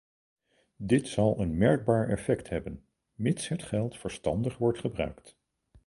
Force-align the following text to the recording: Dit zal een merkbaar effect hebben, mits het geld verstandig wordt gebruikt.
Dit 0.77 1.07
zal 1.07 1.39
een 1.39 1.57
merkbaar 1.57 2.09
effect 2.09 2.49
hebben, 2.49 2.85
mits 3.15 3.47
het 3.47 3.63
geld 3.63 3.97
verstandig 3.97 4.57
wordt 4.57 4.79
gebruikt. 4.79 5.37